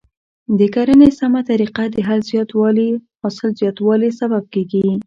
د 0.59 0.61
کرنې 0.75 1.09
سمه 1.19 1.41
طریقه 1.49 1.83
د 1.89 1.97
حاصل 3.23 3.49
زیاتوالي 3.59 4.09
سبب 4.19 4.43
کیږي. 4.53 4.83